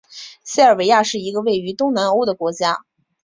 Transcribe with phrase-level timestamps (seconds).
[0.43, 2.85] 塞尔维亚是一个位于东南欧的国家。